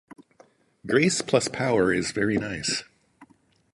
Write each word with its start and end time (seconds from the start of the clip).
Grace 0.87 1.21
plus 1.21 1.47
power 1.47 1.93
is 1.93 2.09
very 2.09 2.35
nice. 2.35 2.83